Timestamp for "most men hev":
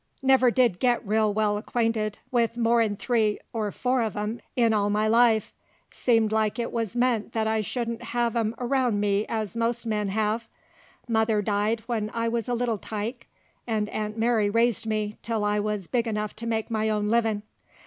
9.55-10.49